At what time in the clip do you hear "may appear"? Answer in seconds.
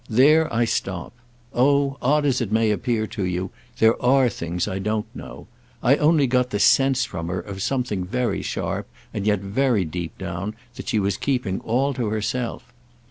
2.51-3.05